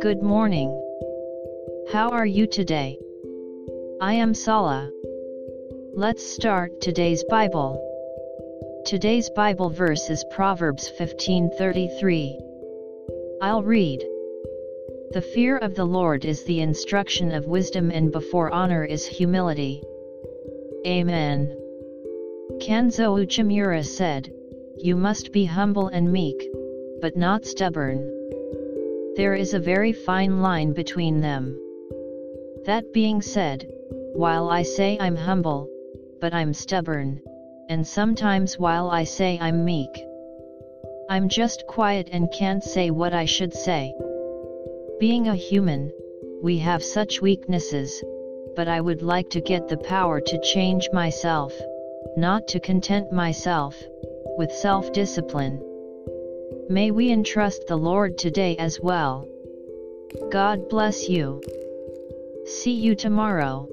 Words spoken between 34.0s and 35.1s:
while I say